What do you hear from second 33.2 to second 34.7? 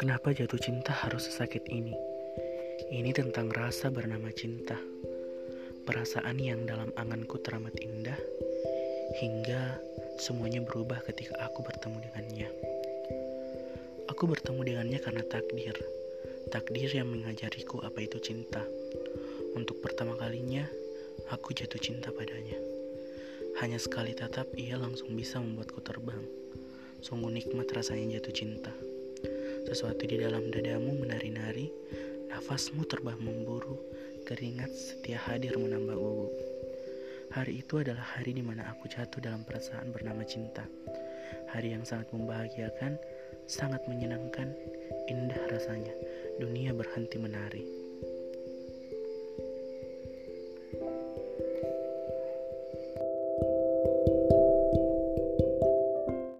memburu, keringat